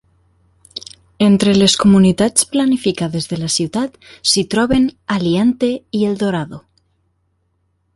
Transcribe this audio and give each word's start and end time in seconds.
Entre 1.25 1.53
les 1.57 1.75
comunitats 1.83 2.47
planificades 2.55 3.31
de 3.35 3.41
la 3.43 3.51
ciutat 3.59 4.03
s'hi 4.33 4.47
troben 4.57 4.91
Aliante 5.19 5.75
i 6.01 6.07
Eldorado. 6.13 6.67